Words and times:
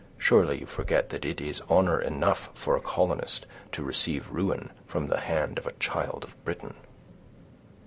Surely 0.17 0.59
you 0.61 0.65
forget 0.65 1.09
that 1.09 1.23
it 1.25 1.39
is 1.39 1.61
honor 1.69 2.01
enough 2.01 2.49
for 2.55 2.75
a 2.75 2.81
colonist 2.81 3.45
to 3.71 3.83
receive 3.83 4.31
ruin 4.31 4.71
from 4.87 5.05
the 5.05 5.19
hand 5.19 5.59
of 5.59 5.67
a 5.67 5.73
child 5.77 6.23
of 6.23 6.43
Britain." 6.43 6.73